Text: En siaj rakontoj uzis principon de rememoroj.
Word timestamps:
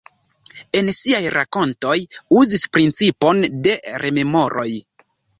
En 0.77 0.87
siaj 0.99 1.19
rakontoj 1.33 1.97
uzis 2.43 2.63
principon 2.77 3.43
de 3.67 3.75
rememoroj. 4.05 4.67